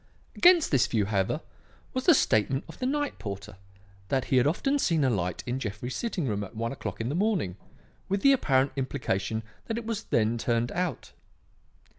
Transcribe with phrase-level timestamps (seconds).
[0.35, 1.41] "Against this view, however,
[1.93, 3.55] was the statement of the night porter
[4.09, 7.07] that he had often seen a light in Jeffrey's sitting room at one o'clock in
[7.09, 7.55] the morning,
[8.09, 11.11] with the apparent implication that it was then turned out.